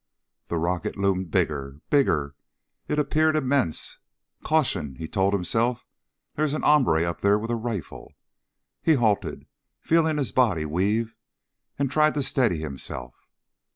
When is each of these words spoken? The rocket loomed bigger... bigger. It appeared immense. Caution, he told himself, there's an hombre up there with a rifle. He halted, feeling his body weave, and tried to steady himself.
The 0.49 0.57
rocket 0.57 0.97
loomed 0.97 1.29
bigger... 1.29 1.79
bigger. 1.91 2.33
It 2.87 2.97
appeared 2.97 3.35
immense. 3.35 3.99
Caution, 4.43 4.95
he 4.95 5.07
told 5.07 5.31
himself, 5.31 5.85
there's 6.33 6.53
an 6.53 6.63
hombre 6.63 7.03
up 7.03 7.21
there 7.21 7.37
with 7.37 7.51
a 7.51 7.55
rifle. 7.55 8.11
He 8.81 8.95
halted, 8.95 9.45
feeling 9.79 10.17
his 10.17 10.31
body 10.31 10.65
weave, 10.65 11.13
and 11.77 11.91
tried 11.91 12.15
to 12.15 12.23
steady 12.23 12.57
himself. 12.61 13.13